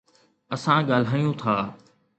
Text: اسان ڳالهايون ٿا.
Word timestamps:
اسان 0.55 0.79
ڳالهايون 0.89 1.33
ٿا. 1.41 1.55